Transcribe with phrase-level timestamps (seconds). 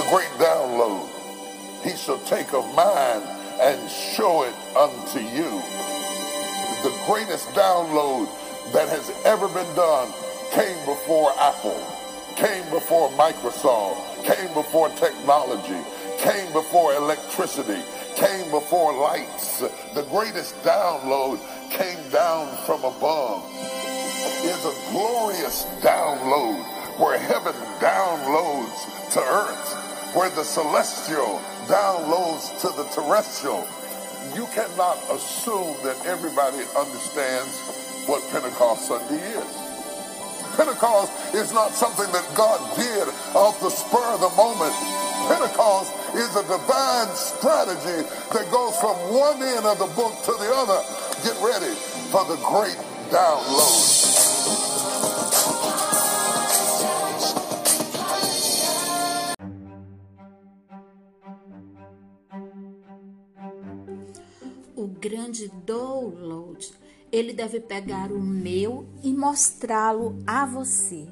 [0.00, 1.06] the great download.
[1.84, 3.22] He shall take of mine
[3.60, 5.50] and show it unto you.
[6.80, 8.24] The greatest download
[8.72, 10.08] that has ever been done
[10.52, 11.76] came before Apple,
[12.36, 15.84] came before Microsoft, came before technology,
[16.18, 17.82] came before electricity,
[18.16, 19.60] came before lights.
[19.92, 23.44] The greatest download came down from above.
[24.44, 26.64] Is a glorious download
[26.98, 29.69] where heaven downloads to earth,
[30.14, 33.62] where the celestial downloads to the terrestrial.
[34.34, 37.54] You cannot assume that everybody understands
[38.06, 39.50] what Pentecost Sunday is.
[40.56, 43.06] Pentecost is not something that God did
[43.38, 44.74] off the spur of the moment.
[45.30, 48.02] Pentecost is a divine strategy
[48.34, 50.82] that goes from one end of the book to the other.
[51.22, 51.74] Get ready
[52.10, 52.76] for the great
[53.14, 53.99] download.
[65.00, 66.72] Grande download,
[67.10, 71.08] ele deve pegar o meu e mostrá-lo a você.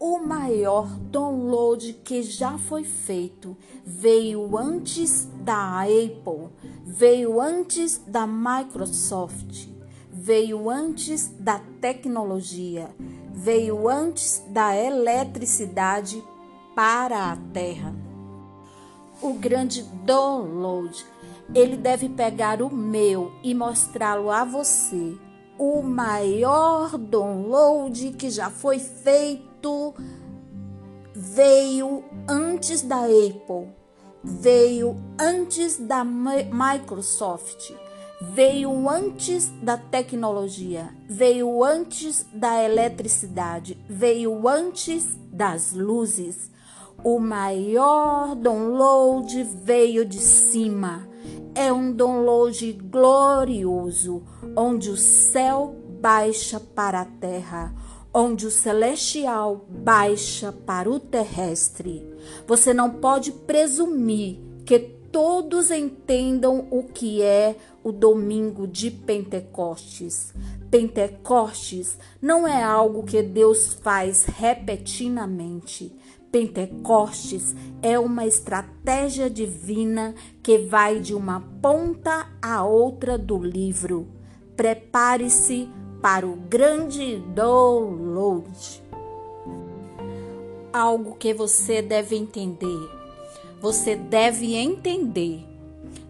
[0.00, 6.50] O maior download que já foi feito veio antes da Apple,
[6.84, 9.68] veio antes da Microsoft,
[10.10, 12.90] veio antes da tecnologia,
[13.32, 16.22] veio antes da eletricidade
[16.74, 17.94] para a Terra.
[19.22, 21.06] O grande download,
[21.52, 25.16] ele deve pegar o meu e mostrá-lo a você.
[25.58, 29.94] O maior download que já foi feito
[31.14, 33.68] veio antes da Apple,
[34.22, 37.72] veio antes da Microsoft,
[38.20, 46.50] veio antes da tecnologia, veio antes da eletricidade, veio antes das luzes.
[47.04, 51.13] O maior download veio de cima.
[51.54, 54.22] É um download glorioso,
[54.56, 57.72] onde o céu baixa para a terra,
[58.12, 62.04] onde o celestial baixa para o terrestre.
[62.46, 64.78] Você não pode presumir que
[65.14, 70.34] todos entendam o que é o domingo de Pentecostes.
[70.72, 75.92] Pentecostes não é algo que Deus faz repetidamente.
[76.34, 84.08] Pentecostes é uma estratégia divina que vai de uma ponta à outra do livro.
[84.56, 85.68] Prepare-se
[86.02, 88.82] para o grande download.
[90.72, 92.90] Algo que você deve entender.
[93.60, 95.46] Você deve entender.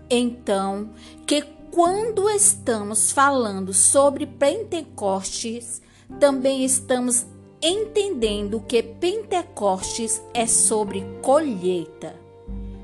[0.09, 0.89] Então,
[1.27, 5.83] que quando estamos falando sobre Pentecostes,
[6.19, 7.27] também estamos
[7.67, 12.15] entendendo que Pentecostes é sobre colheita.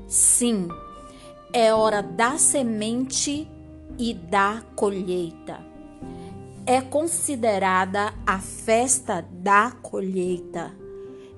[0.07, 0.67] Sim,
[1.53, 3.47] é hora da semente
[3.99, 5.63] e da colheita.
[6.65, 10.75] É considerada a festa da colheita.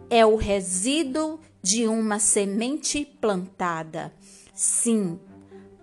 [0.10, 4.14] É o resíduo de uma semente plantada.
[4.54, 5.20] Sim,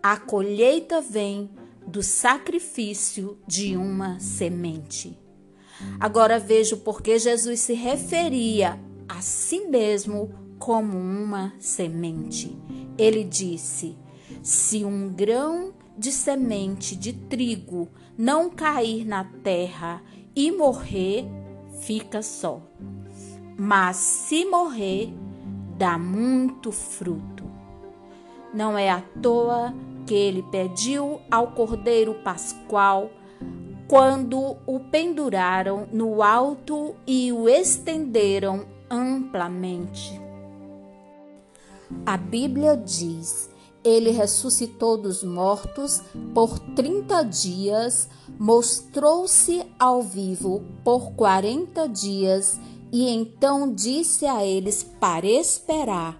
[0.02, 1.50] a colheita vem
[1.86, 5.19] do sacrifício de uma semente.
[5.98, 12.56] Agora vejo por que Jesus se referia a si mesmo como uma semente.
[12.96, 13.96] Ele disse:
[14.42, 20.02] Se um grão de semente de trigo não cair na terra
[20.34, 21.26] e morrer,
[21.80, 22.62] fica só.
[23.58, 25.12] Mas se morrer,
[25.76, 27.44] dá muito fruto.
[28.52, 29.74] Não é à toa
[30.06, 33.10] que ele pediu ao Cordeiro Pascual
[33.90, 40.20] quando o penduraram no alto e o estenderam amplamente.
[42.06, 43.50] A Bíblia diz:
[43.82, 46.00] Ele ressuscitou dos mortos
[46.32, 48.08] por 30 dias,
[48.38, 52.60] mostrou-se ao vivo por 40 dias
[52.92, 56.16] e então disse a eles para esperar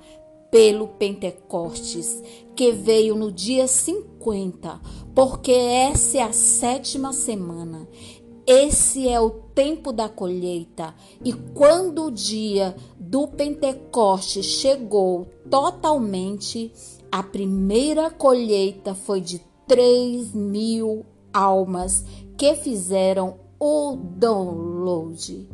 [0.50, 2.20] pelo Pentecostes,
[2.56, 4.80] que veio no dia 50,
[5.14, 7.88] porque essa é a sétima semana.
[8.46, 16.72] Esse é o tempo da colheita, e quando o dia do Pentecoste chegou totalmente,
[17.12, 22.04] a primeira colheita foi de 3 mil almas
[22.36, 25.48] que fizeram o download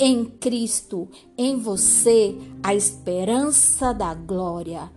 [0.00, 4.90] em Cristo, em você, a esperança da glória.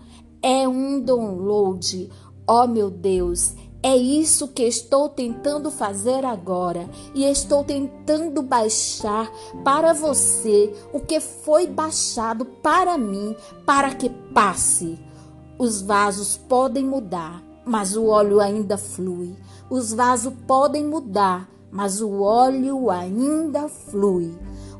[0.43, 2.09] É um download,
[2.47, 3.53] ó oh meu Deus,
[3.83, 9.31] É isso que estou tentando fazer agora e estou tentando baixar
[9.63, 13.35] para você o que foi baixado para mim
[13.65, 14.99] para que passe.
[15.57, 19.35] Os vasos podem mudar, mas o óleo ainda flui.
[19.67, 24.31] Os vasos podem mudar, mas o óleo ainda flui.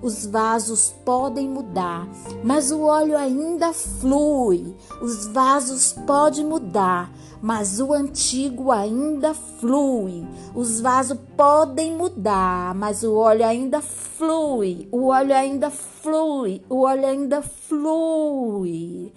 [0.01, 2.07] Os vasos podem mudar,
[2.43, 4.75] mas o óleo ainda flui.
[5.01, 7.11] Os vasos podem mudar,
[7.41, 10.25] mas o antigo ainda flui.
[10.53, 14.88] Os vasos podem mudar, mas o óleo ainda flui.
[14.91, 16.61] O óleo ainda flui.
[16.69, 19.11] O óleo ainda flui.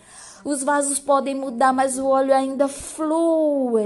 [0.45, 3.83] Os vasos podem mudar, mas o óleo ainda flui.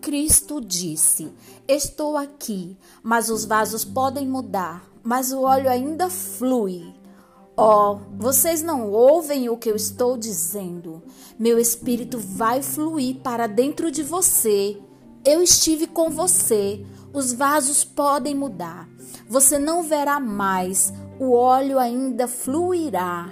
[0.00, 1.32] Cristo disse:
[1.68, 6.94] Estou aqui, mas os vasos podem mudar, mas o óleo ainda flui.
[7.56, 11.02] Oh, vocês não ouvem o que eu estou dizendo.
[11.38, 14.78] Meu espírito vai fluir para dentro de você.
[15.24, 16.84] Eu estive com você.
[17.12, 18.88] Os vasos podem mudar.
[19.28, 20.92] Você não verá mais.
[21.18, 23.30] O óleo ainda fluirá.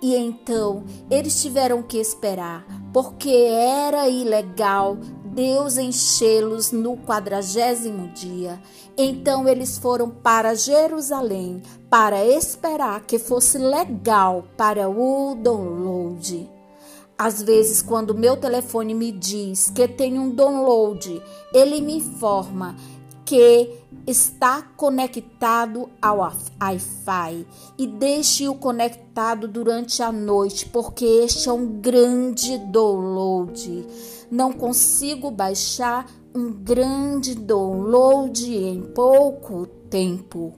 [0.00, 4.96] E então eles tiveram que esperar, porque era ilegal
[5.38, 8.60] Deus enchê-los no quadragésimo dia.
[8.96, 16.50] Então eles foram para Jerusalém para esperar que fosse legal para o download.
[17.16, 21.22] Às vezes, quando meu telefone me diz que tem um download,
[21.54, 22.74] ele me informa
[23.28, 23.70] que
[24.06, 27.46] está conectado ao Wi-Fi
[27.76, 33.86] e deixe-o conectado durante a noite, porque este é um grande download.
[34.30, 40.54] Não consigo baixar um grande download em pouco tempo.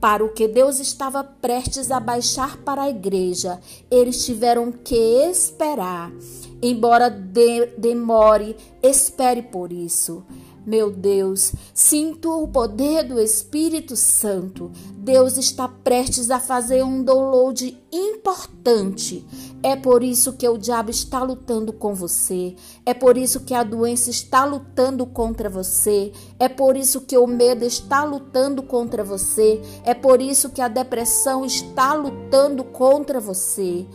[0.00, 3.58] Para o que Deus estava prestes a baixar para a igreja,
[3.90, 4.94] eles tiveram que
[5.28, 6.12] esperar.
[6.62, 10.24] Embora de demore, espere por isso.
[10.66, 14.72] Meu Deus, sinto o poder do Espírito Santo.
[14.96, 19.24] Deus está prestes a fazer um download importante.
[19.62, 22.56] É por isso que o diabo está lutando com você.
[22.84, 26.10] É por isso que a doença está lutando contra você.
[26.36, 29.62] É por isso que o medo está lutando contra você.
[29.84, 33.86] É por isso que a depressão está lutando contra você.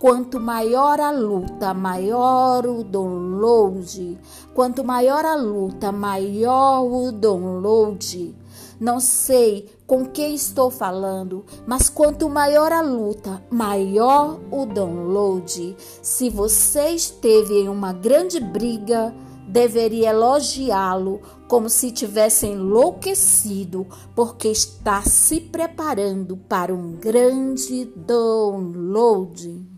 [0.00, 4.18] Quanto maior a luta, maior o download.
[4.54, 8.34] Quanto maior a luta, maior o download.
[8.80, 15.76] Não sei com quem estou falando, mas quanto maior a luta, maior o download.
[16.00, 19.14] Se você esteve em uma grande briga,
[19.46, 23.86] deveria elogiá-lo como se tivesse enlouquecido,
[24.16, 29.69] porque está se preparando para um grande download.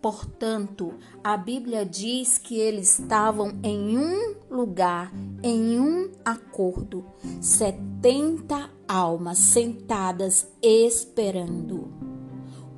[0.00, 5.12] Portanto, a Bíblia diz que eles estavam em um lugar,
[5.42, 7.04] em um acordo,
[7.40, 11.92] setenta almas sentadas esperando.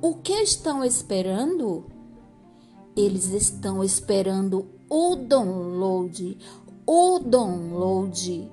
[0.01, 1.85] O que estão esperando?
[2.95, 6.37] Eles estão esperando o download,
[6.85, 8.51] o download.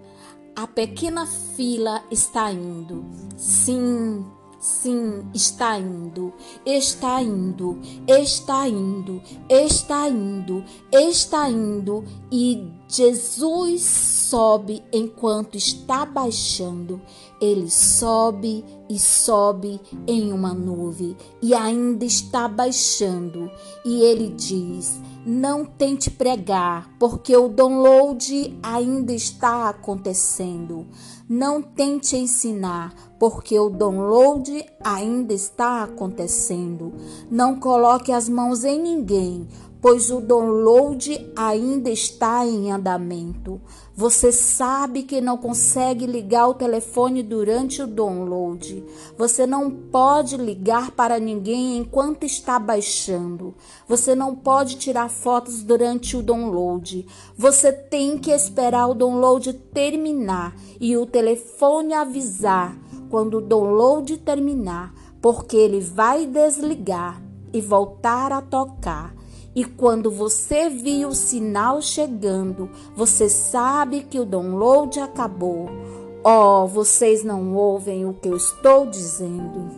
[0.54, 3.04] A pequena fila está indo.
[3.36, 4.24] Sim,
[4.60, 6.34] Sim, está indo,
[6.66, 10.62] está indo, está indo, está indo,
[10.92, 17.00] está indo e Jesus sobe enquanto está baixando.
[17.40, 23.50] Ele sobe e sobe em uma nuvem e ainda está baixando.
[23.82, 30.86] E ele diz: Não tente pregar, porque o download ainda está acontecendo.
[31.28, 36.94] Não tente ensinar, porque o download ainda está acontecendo.
[37.30, 39.46] Não coloque as mãos em ninguém,
[39.80, 43.60] pois o download ainda está em andamento.
[44.00, 48.82] Você sabe que não consegue ligar o telefone durante o download.
[49.18, 53.54] Você não pode ligar para ninguém enquanto está baixando.
[53.86, 57.06] Você não pode tirar fotos durante o download.
[57.36, 62.74] Você tem que esperar o download terminar e o telefone avisar
[63.10, 69.19] quando o download terminar, porque ele vai desligar e voltar a tocar
[69.54, 75.68] e quando você viu o sinal chegando, você sabe que o download acabou.
[76.22, 79.68] Oh, vocês não ouvem o que eu estou dizendo.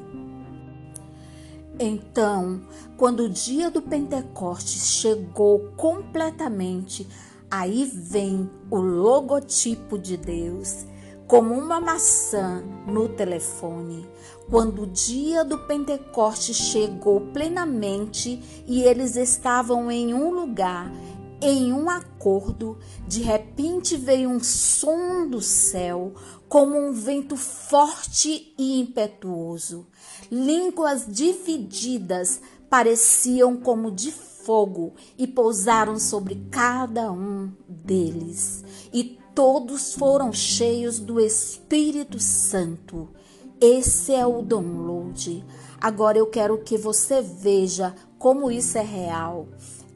[1.79, 2.61] Então,
[2.99, 7.09] quando o dia do Pentecostes chegou completamente,
[7.51, 10.85] aí vem o logotipo de Deus,
[11.27, 14.07] como uma maçã no telefone.
[14.53, 20.93] Quando o dia do Pentecostes chegou plenamente e eles estavam em um lugar,
[21.41, 22.77] em um acordo,
[23.09, 26.13] de repente veio um som do céu,
[26.51, 29.87] como um vento forte e impetuoso.
[30.31, 38.63] Línguas divididas pareciam como de fogo e pousaram sobre cada um deles.
[38.93, 43.09] E todos foram cheios do Espírito Santo.
[43.63, 45.45] Esse é o download.
[45.81, 49.47] Agora eu quero que você veja como isso é real.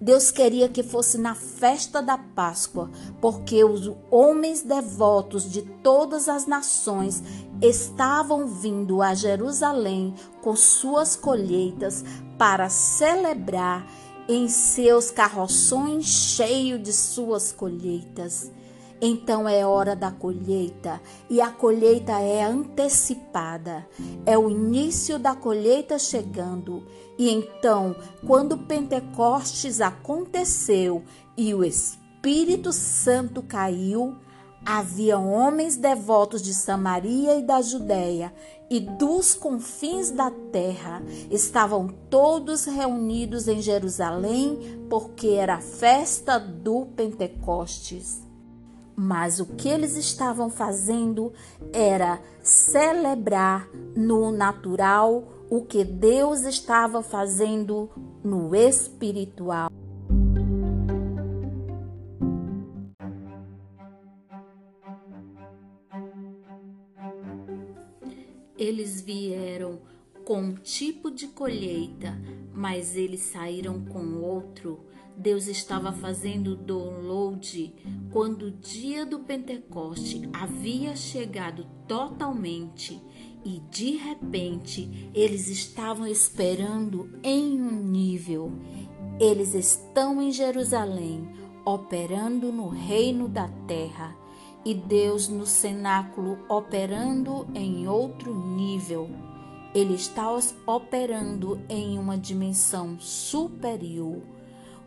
[0.00, 2.88] Deus queria que fosse na festa da Páscoa,
[3.20, 7.20] porque os homens devotos de todas as nações
[7.60, 12.04] estavam vindo a Jerusalém com suas colheitas
[12.38, 13.84] para celebrar
[14.28, 18.52] em seus carroções cheios de suas colheitas.
[19.00, 23.86] Então é hora da colheita e a colheita é antecipada.
[24.24, 26.86] É o início da colheita chegando.
[27.18, 27.94] E então,
[28.26, 31.02] quando Pentecostes aconteceu
[31.36, 34.16] e o Espírito Santo caiu,
[34.64, 38.34] havia homens devotos de Samaria e da Judéia
[38.68, 41.02] e dos confins da terra.
[41.30, 48.25] Estavam todos reunidos em Jerusalém, porque era a festa do Pentecostes.
[48.96, 51.30] Mas o que eles estavam fazendo
[51.70, 57.90] era celebrar no natural o que Deus estava fazendo
[58.24, 59.70] no espiritual.
[68.58, 69.78] Eles vieram
[70.24, 72.18] com um tipo de colheita,
[72.54, 74.80] mas eles saíram com outro
[75.16, 77.74] Deus estava fazendo download
[78.12, 83.02] quando o dia do Pentecoste havia chegado totalmente
[83.42, 88.52] e de repente eles estavam esperando em um nível.
[89.18, 91.26] Eles estão em Jerusalém,
[91.64, 94.14] operando no reino da terra,
[94.64, 99.08] e Deus no cenáculo operando em outro nível.
[99.74, 100.26] Ele está
[100.66, 104.35] operando em uma dimensão superior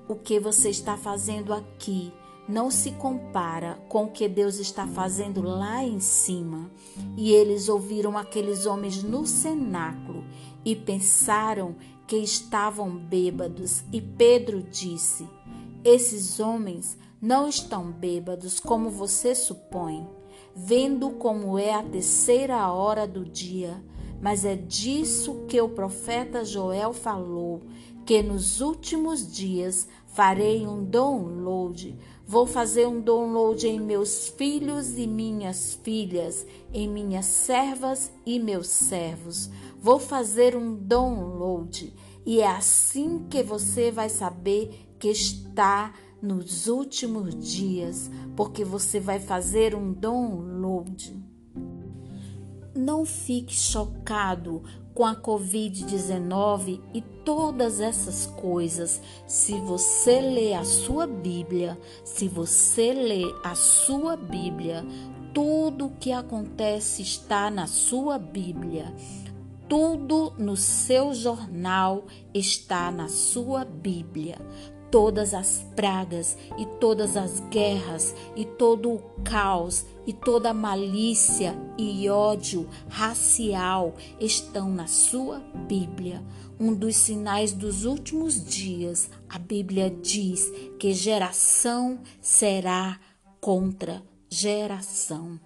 [0.10, 2.12] o que você está fazendo aqui
[2.48, 6.72] não se compara com o que Deus está fazendo lá em cima.
[7.16, 10.26] E eles ouviram aqueles homens no cenáculo
[10.66, 11.76] e pensaram
[12.08, 13.84] que estavam bêbados.
[13.94, 15.30] E Pedro disse:
[15.86, 20.08] Esses homens não estão bêbados como você supõe,
[20.56, 23.80] vendo como é a terceira hora do dia.
[24.20, 27.62] Mas é disso que o profeta Joel falou,
[28.06, 31.98] que nos últimos dias Farei um download.
[32.26, 38.68] Vou fazer um download em meus filhos e minhas filhas, em minhas servas e meus
[38.68, 39.50] servos.
[39.80, 41.94] Vou fazer um download.
[42.26, 49.20] E é assim que você vai saber que está nos últimos dias, porque você vai
[49.20, 51.18] fazer um download.
[52.76, 54.64] Não fique chocado
[55.00, 62.92] com a Covid-19 e todas essas coisas, se você lê a sua Bíblia, se você
[62.92, 64.86] lê a sua Bíblia,
[65.34, 68.94] tudo o que acontece está na sua Bíblia.
[69.70, 74.38] Tudo no seu jornal está na sua Bíblia
[74.92, 82.10] todas as pragas e todas as guerras e todo o caos e toda malícia e
[82.10, 86.24] ódio racial estão na sua Bíblia.
[86.60, 93.00] Um dos sinais dos últimos dias, a Bíblia diz que geração será
[93.40, 95.40] contra geração.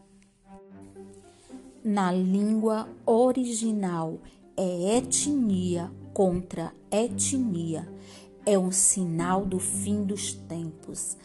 [1.84, 4.20] Na língua original
[4.56, 7.88] é etnia contra etnia
[8.46, 11.18] é um sinal do fim dos tempos.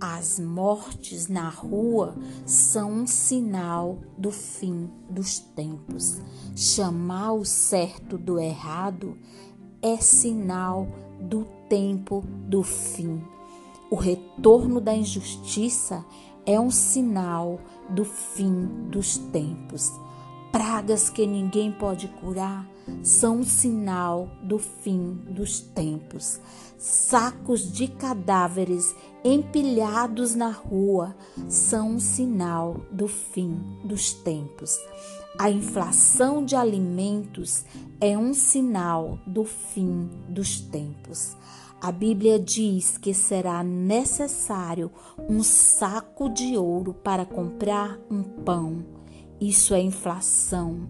[0.00, 6.20] As mortes na rua são um sinal do fim dos tempos.
[6.56, 9.16] Chamar o certo do errado
[9.80, 10.88] é sinal
[11.20, 13.22] do tempo do fim.
[13.90, 16.04] O retorno da injustiça
[16.44, 19.92] é um sinal do fim dos tempos.
[20.52, 22.68] Pragas que ninguém pode curar
[23.02, 26.38] são um sinal do fim dos tempos.
[26.76, 28.94] Sacos de cadáveres
[29.24, 31.16] empilhados na rua
[31.48, 34.78] são um sinal do fim dos tempos.
[35.38, 37.64] A inflação de alimentos
[37.98, 41.34] é um sinal do fim dos tempos.
[41.80, 44.90] A Bíblia diz que será necessário
[45.28, 49.01] um saco de ouro para comprar um pão.
[49.42, 50.88] Isso é inflação.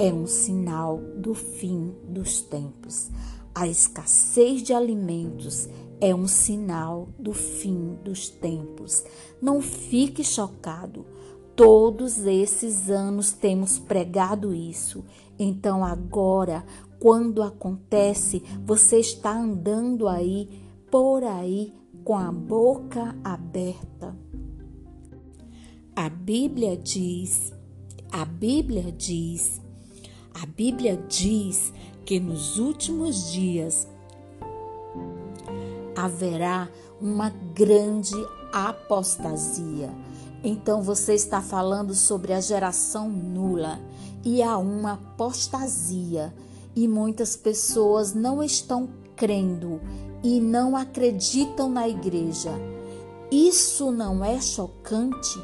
[0.00, 3.08] É um sinal do fim dos tempos.
[3.54, 5.68] A escassez de alimentos
[6.00, 9.04] é um sinal do fim dos tempos.
[9.40, 11.06] Não fique chocado.
[11.54, 15.04] Todos esses anos temos pregado isso.
[15.38, 16.64] Então, agora,
[16.98, 20.48] quando acontece, você está andando aí,
[20.90, 24.16] por aí, com a boca aberta.
[25.94, 27.52] A Bíblia diz,
[28.10, 29.60] a Bíblia diz,
[30.34, 31.72] a Bíblia diz
[32.04, 33.86] que nos últimos dias
[35.94, 36.68] haverá
[37.00, 38.14] uma grande
[38.52, 39.92] apostasia.
[40.42, 43.80] Então você está falando sobre a geração nula
[44.24, 46.32] e há uma apostasia
[46.74, 49.80] e muitas pessoas não estão crendo
[50.22, 52.52] e não acreditam na igreja.
[53.30, 55.38] Isso não é chocante?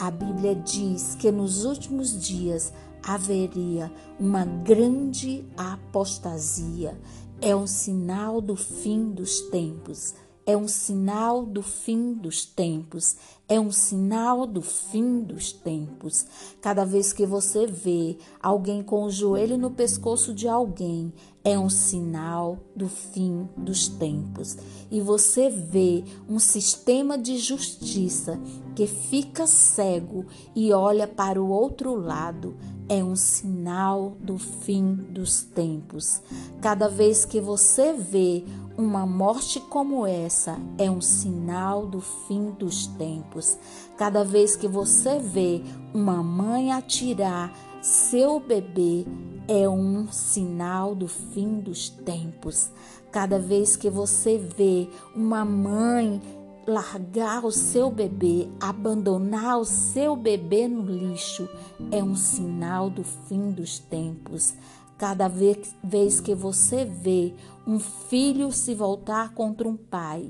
[0.00, 6.98] A Bíblia diz que nos últimos dias haveria uma grande apostasia.
[7.38, 10.14] É um sinal do fim dos tempos
[10.50, 13.16] é um sinal do fim dos tempos.
[13.48, 16.26] É um sinal do fim dos tempos.
[16.60, 21.70] Cada vez que você vê alguém com o joelho no pescoço de alguém, é um
[21.70, 24.56] sinal do fim dos tempos.
[24.90, 28.38] E você vê um sistema de justiça
[28.74, 32.56] que fica cego e olha para o outro lado,
[32.88, 36.20] é um sinal do fim dos tempos.
[36.60, 38.44] Cada vez que você vê
[38.76, 43.56] uma morte como essa é um sinal do fim dos tempos.
[43.96, 45.62] Cada vez que você vê
[45.94, 49.06] uma mãe atirar seu bebê,
[49.48, 52.70] é um sinal do fim dos tempos.
[53.10, 56.20] Cada vez que você vê uma mãe
[56.66, 61.48] largar o seu bebê, abandonar o seu bebê no lixo,
[61.90, 64.54] é um sinal do fim dos tempos.
[64.96, 67.34] Cada vez que você vê
[67.66, 70.28] um filho se voltar contra um pai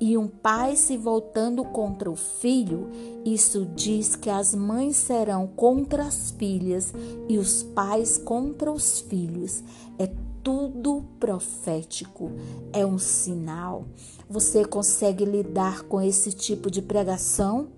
[0.00, 2.88] e um pai se voltando contra o filho,
[3.22, 6.94] isso diz que as mães serão contra as filhas
[7.28, 9.62] e os pais contra os filhos.
[9.98, 10.10] É
[10.42, 12.32] tudo profético,
[12.72, 13.84] é um sinal.
[14.28, 17.68] Você consegue lidar com esse tipo de pregação?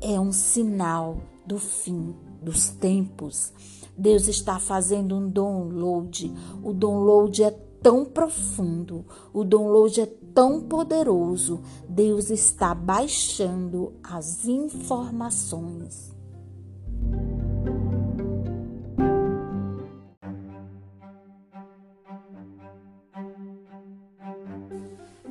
[0.00, 3.52] É um sinal do fim dos tempos.
[3.98, 6.32] Deus está fazendo um download.
[6.62, 11.60] O download é tão profundo, o download é tão poderoso.
[11.88, 16.12] Deus está baixando as informações.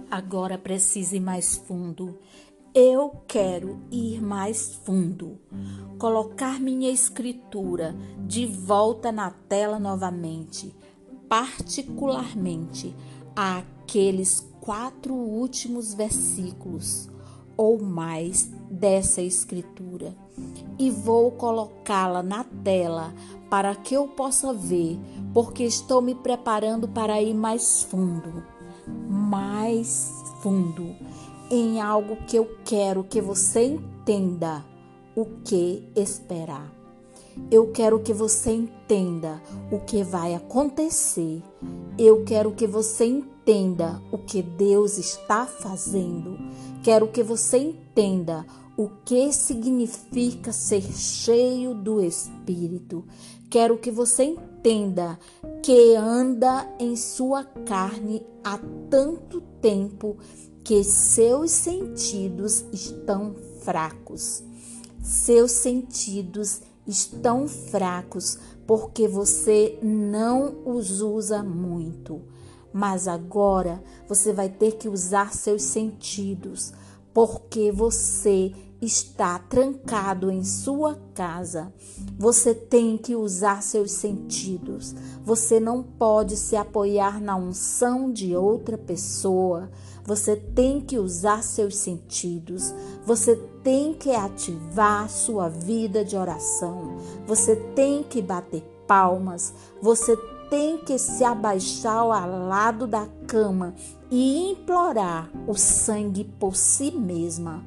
[0.09, 2.17] Agora precisa ir mais fundo.
[2.73, 5.37] Eu quero ir mais fundo,
[5.99, 7.93] colocar minha escritura
[8.25, 10.73] de volta na tela novamente,
[11.27, 12.95] particularmente
[13.35, 17.09] aqueles quatro últimos versículos
[17.57, 20.15] ou mais dessa escritura,
[20.77, 23.13] e vou colocá-la na tela
[23.49, 24.99] para que eu possa ver,
[25.33, 28.43] porque estou me preparando para ir mais fundo,
[29.07, 30.11] mais
[30.41, 30.95] fundo
[31.49, 34.65] em algo que eu quero que você entenda
[35.15, 36.74] o que esperar.
[37.51, 41.43] Eu quero que você entenda o que vai acontecer.
[41.97, 46.37] Eu quero que você entenda o que Deus está fazendo.
[46.83, 48.45] Quero que você entenda
[48.77, 53.05] o que significa ser cheio do Espírito.
[53.49, 55.17] Quero que você entenda
[55.61, 60.17] que anda em sua carne há tanto tempo
[60.63, 64.43] que seus sentidos estão fracos.
[65.01, 66.74] Seus sentidos estão
[67.47, 72.21] fracos porque você não os usa muito.
[72.73, 76.73] Mas agora você vai ter que usar seus sentidos,
[77.13, 81.73] porque você está trancado em sua casa.
[82.17, 84.93] Você tem que usar seus sentidos.
[85.23, 89.69] Você não pode se apoiar na unção de outra pessoa.
[90.05, 92.73] Você tem que usar seus sentidos.
[93.05, 96.97] Você tem que ativar sua vida de oração.
[97.25, 100.15] Você tem que bater palmas, você
[100.49, 103.73] tem que se abaixar ao lado da cama
[104.11, 107.63] e implorar o sangue por si mesma.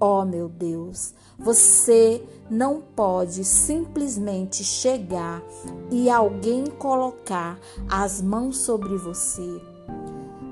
[0.00, 5.42] Oh, meu Deus, você não pode simplesmente chegar
[5.90, 9.75] e alguém colocar as mãos sobre você.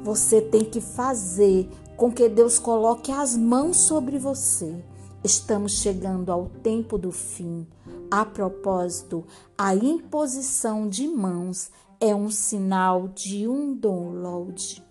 [0.04, 4.84] Você tem que fazer com que Deus coloque as mãos sobre você.
[5.24, 7.66] Estamos chegando ao tempo do fim.
[8.10, 9.24] A propósito,
[9.56, 14.84] a imposição de mãos é um sinal de um download.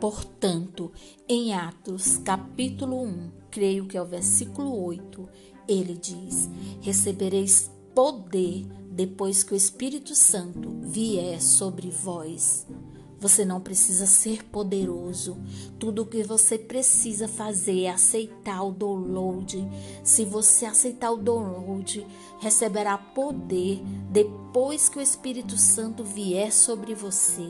[0.00, 0.90] Portanto,
[1.28, 5.28] em Atos capítulo 1, creio que é o versículo 8,
[5.68, 12.66] ele diz: Recebereis poder depois que o Espírito Santo vier sobre vós.
[13.22, 15.38] Você não precisa ser poderoso.
[15.78, 19.64] Tudo o que você precisa fazer é aceitar o download.
[20.02, 22.04] Se você aceitar o download,
[22.40, 23.80] receberá poder
[24.10, 27.46] depois que o Espírito Santo vier sobre você.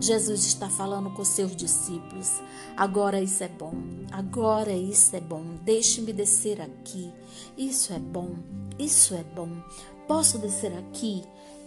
[0.00, 2.42] Jesus está falando com seus discípulos.
[2.76, 3.72] Agora isso é bom.
[4.10, 5.44] Agora isso é bom.
[5.62, 7.12] Deixe-me descer aqui.
[7.56, 8.34] Isso é bom.
[8.80, 9.62] Isso é bom.
[10.08, 11.22] Posso descer aqui?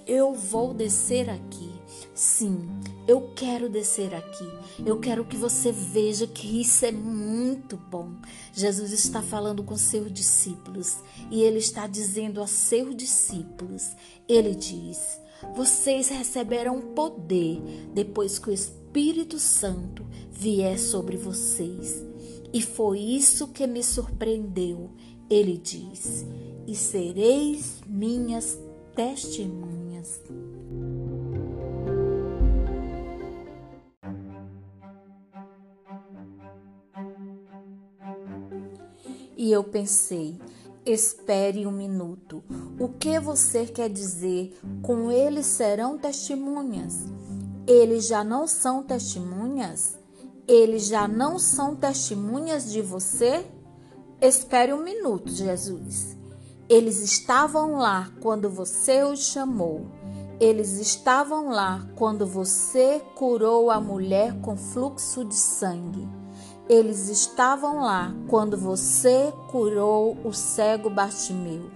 [0.08, 1.72] Eu vou descer aqui.
[2.14, 2.68] Sim,
[3.08, 4.50] eu quero descer aqui.
[4.86, 8.12] Eu quero que você veja que isso é muito bom.
[8.54, 10.98] Jesus está falando com seus discípulos
[11.30, 13.96] e ele está dizendo a seus discípulos:
[14.28, 15.20] Ele diz,
[15.56, 17.62] vocês receberão poder
[17.94, 22.04] depois que o Espírito Santo vier sobre vocês.
[22.54, 24.90] E foi isso que me surpreendeu.
[25.30, 26.26] Ele diz:
[26.66, 28.58] E sereis minhas
[28.96, 29.77] testemunhas.
[39.38, 40.38] E eu pensei,
[40.86, 42.44] espere um minuto.
[42.80, 47.06] O que você quer dizer com eles serão testemunhas?
[47.68, 49.98] Eles já não são testemunhas?
[50.48, 53.46] Eles já não são testemunhas de você?
[54.20, 56.17] Espere um minuto, Jesus.
[56.70, 59.88] Eles estavam lá quando você os chamou.
[60.38, 66.06] Eles estavam lá quando você curou a mulher com fluxo de sangue.
[66.68, 71.72] Eles estavam lá quando você curou o cego Bartimeu.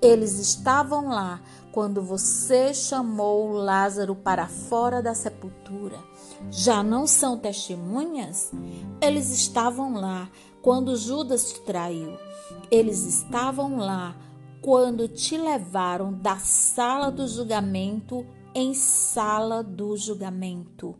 [0.00, 1.40] Eles estavam lá
[1.72, 5.98] quando você chamou Lázaro para fora da sepultura.
[6.52, 8.52] Já não são testemunhas?
[9.00, 10.30] Eles estavam lá
[10.62, 12.16] quando Judas te traiu.
[12.70, 14.14] Eles estavam lá
[14.60, 20.94] quando te levaram da sala do julgamento em sala do julgamento.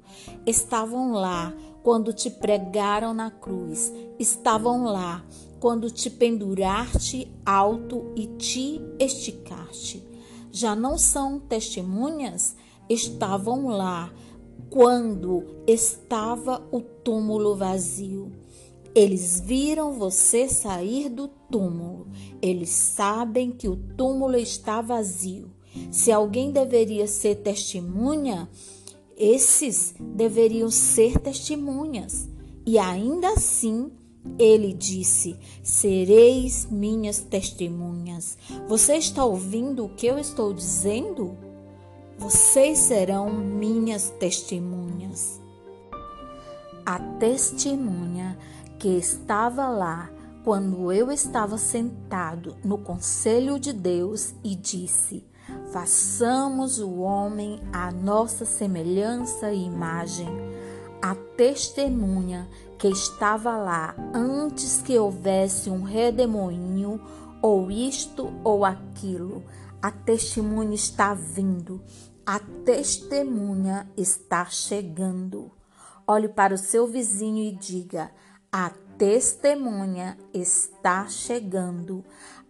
[0.44, 3.90] Estavam lá quando te pregaram na cruz.
[4.18, 5.24] Estavam lá
[5.58, 10.06] quando te penduraste alto e te esticaste.
[10.52, 12.54] Já não são testemunhas?
[12.90, 14.12] Estavam lá
[14.68, 18.30] quando estava o túmulo vazio.
[18.96, 22.06] Eles viram você sair do túmulo.
[22.40, 25.50] Eles sabem que o túmulo está vazio.
[25.90, 28.48] Se alguém deveria ser testemunha,
[29.14, 32.26] esses deveriam ser testemunhas.
[32.64, 33.92] E ainda assim,
[34.38, 38.38] ele disse: Sereis minhas testemunhas.
[38.66, 41.36] Você está ouvindo o que eu estou dizendo?
[42.16, 45.38] Vocês serão minhas testemunhas.
[46.86, 48.38] A testemunha
[48.78, 50.10] que estava lá
[50.44, 55.26] quando eu estava sentado no conselho de Deus e disse:
[55.72, 60.28] Façamos o homem à nossa semelhança e imagem.
[61.02, 67.00] A testemunha que estava lá antes que houvesse um redemoinho,
[67.42, 69.42] ou isto ou aquilo,
[69.80, 71.82] a testemunha está vindo,
[72.24, 75.50] a testemunha está chegando.
[76.06, 78.10] Olhe para o seu vizinho e diga:
[78.52, 82.04] a testemunha está chegando.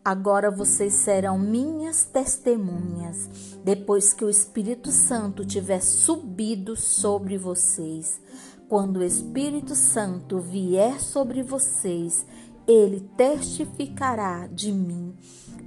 [0.05, 3.29] Agora vocês serão minhas testemunhas,
[3.65, 8.21] depois que o Espírito Santo tiver subido sobre vocês.
[8.69, 12.25] Quando o Espírito Santo vier sobre vocês,
[12.69, 15.15] ele testificará de mim,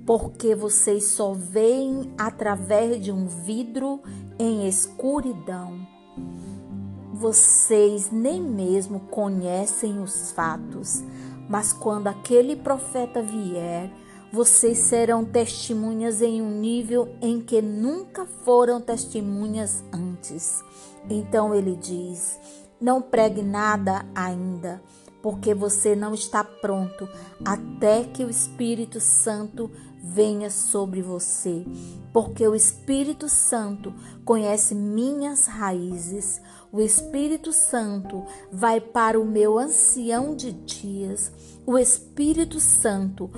[0.05, 4.01] porque vocês só veem através de um vidro
[4.37, 5.87] em escuridão
[7.19, 11.03] vocês nem mesmo conhecem os fatos,
[11.49, 13.91] mas quando aquele profeta vier,
[14.31, 20.63] vocês serão testemunhas em um nível em que nunca foram testemunhas antes.
[21.09, 22.39] Então ele diz:
[22.79, 24.81] Não pregue nada ainda,
[25.21, 27.05] porque você não está pronto
[27.43, 29.69] até que o Espírito Santo
[30.01, 31.65] venha sobre você,
[32.13, 36.41] porque o Espírito Santo conhece minhas raízes.
[36.71, 41.31] O Espírito Santo vai para o meu ancião de dias.
[41.65, 43.29] O Espírito Santo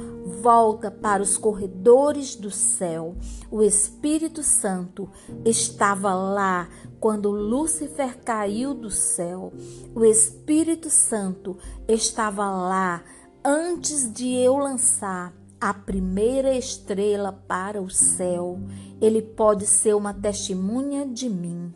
[0.41, 3.15] volta para os corredores do céu.
[3.49, 5.09] O Espírito Santo
[5.45, 6.67] estava lá
[6.99, 9.53] quando Lúcifer caiu do céu.
[9.95, 13.03] O Espírito Santo estava lá
[13.43, 18.59] antes de eu lançar a primeira estrela para o céu,
[18.99, 21.71] ele pode ser uma testemunha de mim.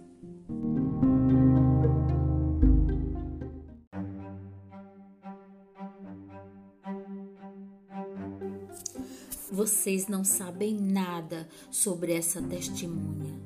[9.56, 13.40] Vocês não sabem nada sobre essa testemunha.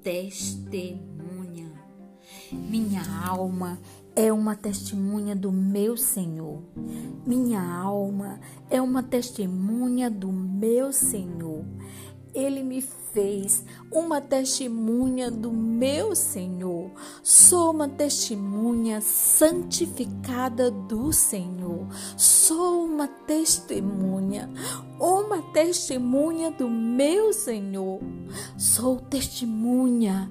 [0.00, 1.68] Testemunha.
[2.52, 3.76] Minha alma
[4.14, 6.62] é uma testemunha do meu Senhor.
[7.26, 8.38] Minha alma
[8.70, 11.64] é uma testemunha do meu Senhor.
[12.34, 12.80] Ele me
[13.12, 16.90] fez uma testemunha do meu Senhor.
[17.22, 21.86] Sou uma testemunha santificada do Senhor.
[22.16, 24.50] Sou uma testemunha,
[24.98, 28.00] uma testemunha do meu Senhor.
[28.56, 30.30] Sou testemunha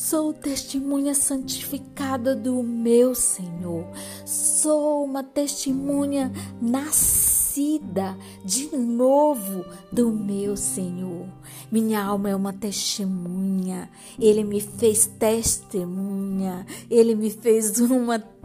[0.00, 3.86] Sou testemunha santificada do meu Senhor.
[4.24, 7.39] Sou uma testemunha nascida
[8.44, 11.26] de novo do meu Senhor.
[11.70, 13.90] Minha alma é uma testemunha.
[14.18, 16.66] Ele me fez testemunha.
[16.90, 18.39] Ele me fez uma testemunha,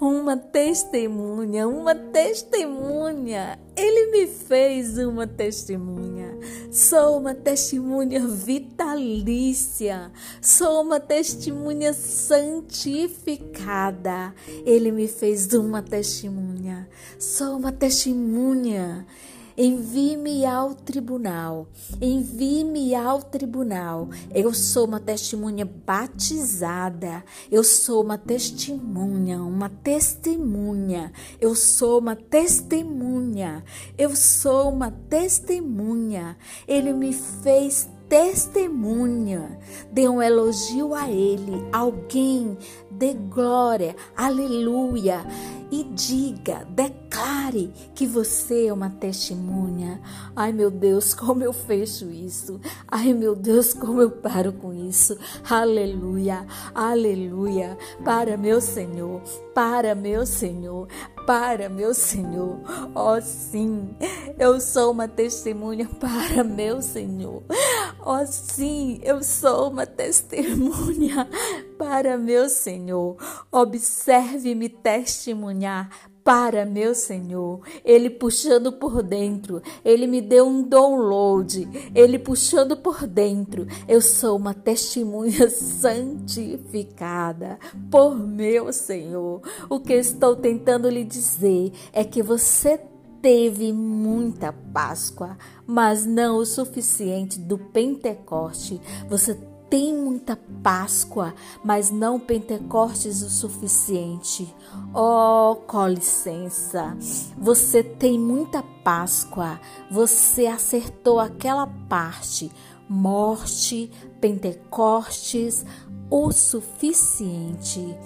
[0.00, 3.58] uma testemunha, uma testemunha.
[3.76, 6.36] Ele me fez uma testemunha.
[6.70, 10.10] Sou uma testemunha vitalícia.
[10.42, 14.34] Sou uma testemunha santificada.
[14.66, 16.88] Ele me fez uma testemunha.
[17.18, 19.06] Sou uma testemunha.
[19.62, 21.68] Envie-me ao tribunal.
[22.00, 24.08] Envie-me ao tribunal.
[24.34, 27.22] Eu sou uma testemunha batizada.
[27.52, 31.12] Eu sou uma testemunha, uma testemunha.
[31.38, 33.62] Eu sou uma testemunha.
[33.98, 36.38] Eu sou uma testemunha.
[36.66, 39.56] Ele me fez testemunha,
[39.92, 42.58] dê um elogio a Ele, alguém
[43.00, 45.24] dê glória, aleluia,
[45.72, 50.02] e diga, declare que você é uma testemunha.
[50.36, 52.60] Ai meu Deus, como eu fecho isso.
[52.86, 55.16] Ai meu Deus, como eu paro com isso.
[55.48, 57.78] Aleluia, aleluia.
[58.04, 59.22] Para meu Senhor,
[59.54, 60.86] para meu Senhor,
[61.26, 62.60] para meu Senhor.
[62.94, 63.96] Oh sim,
[64.38, 67.42] eu sou uma testemunha para meu Senhor.
[68.04, 71.26] Oh sim, eu sou uma testemunha
[71.80, 73.16] para meu Senhor.
[73.50, 75.88] Observe-me testemunhar
[76.22, 83.06] para meu Senhor, Ele puxando por dentro, Ele me deu um download, Ele puxando por
[83.06, 83.66] dentro.
[83.88, 85.48] Eu sou uma testemunha
[85.80, 87.58] santificada
[87.90, 89.40] por meu Senhor.
[89.70, 92.78] O que estou tentando lhe dizer é que você
[93.22, 98.78] teve muita Páscoa, mas não o suficiente do Pentecoste.
[99.08, 99.34] Você
[99.70, 101.32] tem muita Páscoa,
[101.64, 104.54] mas não Pentecostes o suficiente.
[104.92, 106.94] Oh, com licença,
[107.38, 109.58] você tem muita Páscoa,
[109.90, 112.50] você acertou aquela parte.
[112.88, 113.88] Morte,
[114.20, 115.64] Pentecostes,
[116.10, 117.96] o suficiente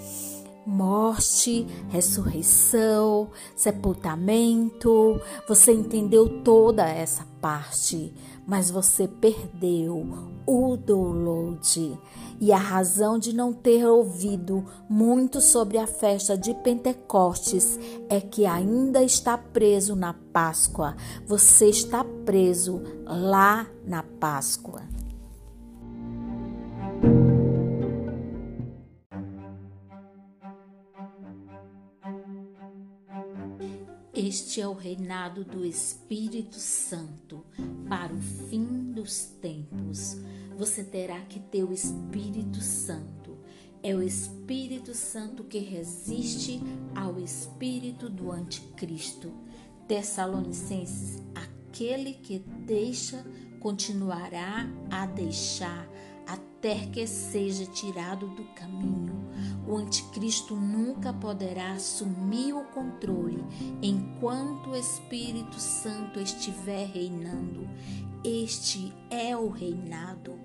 [0.66, 5.20] morte, ressurreição, sepultamento.
[5.48, 8.12] Você entendeu toda essa parte,
[8.46, 11.98] mas você perdeu o download.
[12.40, 18.44] E a razão de não ter ouvido muito sobre a festa de Pentecostes é que
[18.44, 20.96] ainda está preso na Páscoa.
[21.26, 24.93] Você está preso lá na Páscoa.
[34.34, 37.46] Este é o reinado do Espírito Santo
[37.88, 40.16] para o fim dos tempos.
[40.58, 43.38] Você terá que ter o Espírito Santo.
[43.80, 46.60] É o Espírito Santo que resiste
[46.96, 49.32] ao espírito do anticristo.
[49.86, 53.24] Tessalonicenses, aquele que deixa
[53.60, 55.88] continuará a deixar
[56.26, 59.24] até que seja tirado do caminho.
[59.66, 63.44] O anticristo nunca poderá assumir o controle
[63.82, 67.68] enquanto o Espírito Santo estiver reinando.
[68.24, 70.38] Este é o reinado.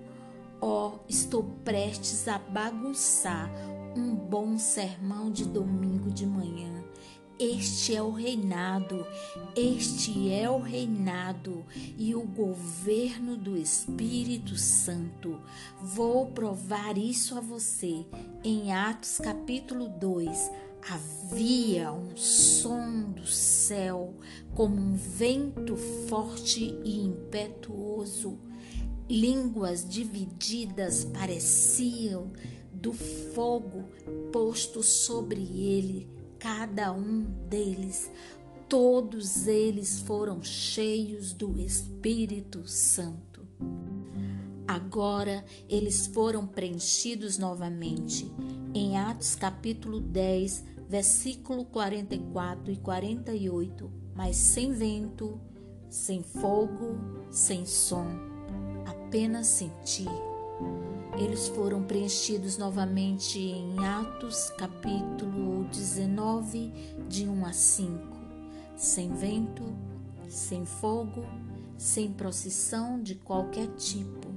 [0.60, 3.50] Oh, estou prestes a bagunçar
[3.96, 6.79] um bom sermão de domingo de manhã.
[7.40, 9.06] Este é o reinado,
[9.56, 11.64] este é o reinado
[11.96, 15.40] e o governo do Espírito Santo.
[15.80, 18.04] Vou provar isso a você
[18.44, 20.50] em Atos capítulo 2.
[20.86, 24.12] Havia um som do céu
[24.54, 25.76] como um vento
[26.10, 28.38] forte e impetuoso.
[29.08, 32.30] Línguas divididas pareciam
[32.70, 33.88] do fogo
[34.30, 38.10] posto sobre ele cada um deles,
[38.66, 43.46] todos eles foram cheios do Espírito Santo.
[44.66, 48.32] Agora eles foram preenchidos novamente.
[48.72, 55.38] Em Atos capítulo 10, versículo 44 e 48, mas sem vento,
[55.90, 56.96] sem fogo,
[57.30, 58.06] sem som,
[58.86, 60.29] apenas sentir
[61.18, 66.72] eles foram preenchidos novamente em Atos, capítulo 19,
[67.08, 68.16] de 1 a 5.
[68.76, 69.62] Sem vento,
[70.28, 71.24] sem fogo,
[71.76, 74.28] sem procissão de qualquer tipo.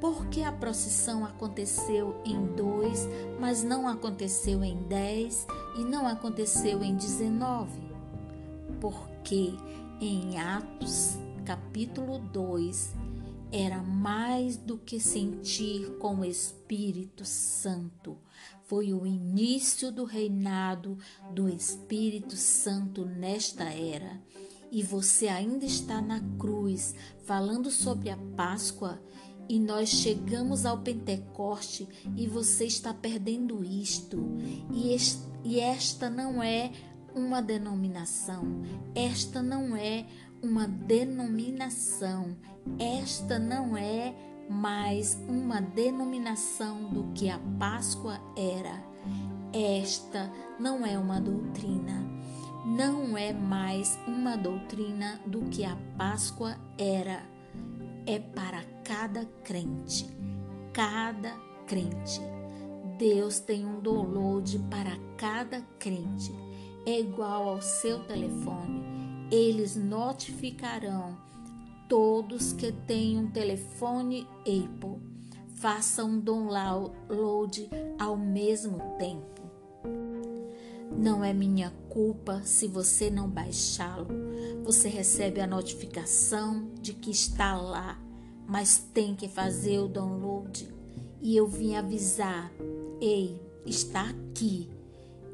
[0.00, 3.06] Porque a procissão aconteceu em dois,
[3.38, 5.46] mas não aconteceu em dez
[5.78, 7.80] e não aconteceu em dezenove?
[8.80, 9.54] Porque
[10.00, 13.01] em Atos, capítulo 2,
[13.52, 18.18] era mais do que sentir com o Espírito Santo.
[18.64, 20.96] Foi o início do reinado
[21.34, 24.18] do Espírito Santo nesta era.
[24.70, 28.98] E você ainda está na cruz falando sobre a Páscoa
[29.46, 31.86] e nós chegamos ao Pentecoste
[32.16, 34.18] e você está perdendo isto.
[34.72, 34.96] E,
[35.44, 36.72] e esta não é
[37.14, 38.62] uma denominação,
[38.94, 40.06] esta não é
[40.42, 42.36] uma denominação.
[42.78, 44.12] Esta não é
[44.50, 48.82] mais uma denominação do que a Páscoa era.
[49.52, 52.10] Esta não é uma doutrina.
[52.66, 57.22] Não é mais uma doutrina do que a Páscoa era.
[58.04, 60.06] É para cada crente.
[60.72, 62.20] Cada crente.
[62.98, 66.32] Deus tem um download para cada crente.
[66.84, 68.91] É igual ao seu telefone
[69.32, 71.16] eles notificarão
[71.88, 75.00] todos que têm um telefone Apple.
[75.54, 79.40] Façam um download ao mesmo tempo.
[80.94, 84.08] Não é minha culpa se você não baixá-lo.
[84.64, 87.98] Você recebe a notificação de que está lá,
[88.46, 90.68] mas tem que fazer o download.
[91.22, 92.52] E eu vim avisar:
[93.00, 94.68] ei, está aqui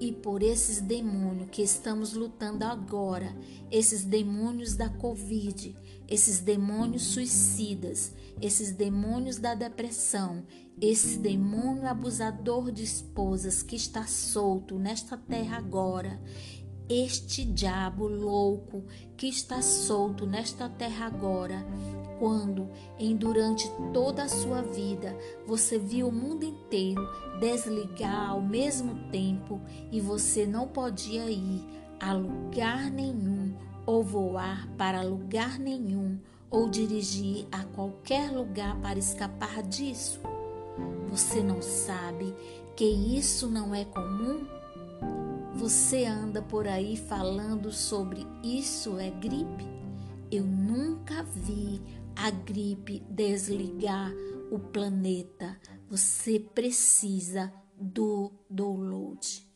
[0.01, 3.35] e por esses demônios que estamos lutando agora,
[3.71, 5.77] esses demônios da Covid,
[6.09, 10.45] esses demônios suicidas, esses demônios da depressão,
[10.81, 16.21] esse demônio abusador de esposas que está solto nesta terra agora,
[16.89, 18.85] este diabo louco
[19.17, 21.67] que está solto nesta terra agora,
[22.19, 27.07] quando, em durante toda a sua vida, você viu o mundo inteiro
[27.41, 31.65] desligar ao mesmo tempo e você não podia ir
[32.01, 33.55] a lugar nenhum
[33.87, 36.19] ou voar para lugar nenhum
[36.51, 40.21] ou dirigir a qualquer lugar para escapar disso?
[41.09, 42.35] Você não sabe
[42.77, 44.47] que isso não é comum?
[45.55, 49.67] Você anda por aí falando sobre isso é gripe?
[50.31, 51.81] Eu nunca vi
[52.19, 54.13] a gripe desligar
[54.51, 55.57] o planeta.
[55.89, 59.47] Você precisa do download.